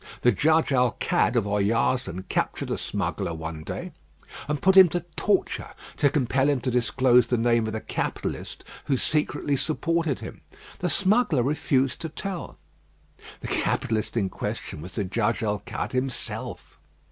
The 0.21 0.31
Judge 0.31 0.73
Alcade 0.73 1.35
of 1.35 1.45
Oyarzun 1.45 2.23
captured 2.27 2.71
a 2.71 2.77
smuggler 2.79 3.35
one 3.35 3.63
day, 3.63 3.91
and 4.47 4.59
put 4.59 4.75
him 4.75 4.89
to 4.89 5.05
torture 5.15 5.75
to 5.97 6.09
compel 6.09 6.49
him 6.49 6.59
to 6.61 6.71
disclose 6.71 7.27
the 7.27 7.37
name 7.37 7.67
of 7.67 7.73
the 7.73 7.81
capitalist 7.81 8.63
who 8.85 8.97
secretly 8.97 9.55
supported 9.55 10.17
him. 10.19 10.41
The 10.79 10.89
smuggler 10.89 11.43
refused 11.43 12.01
to 12.01 12.09
tell. 12.09 12.57
The 13.41 13.47
capitalist 13.47 14.17
in 14.17 14.29
question 14.29 14.81
was 14.81 14.95
the 14.95 15.03
Judge 15.03 15.43
Alcade 15.43 15.91
himself. 15.91 16.79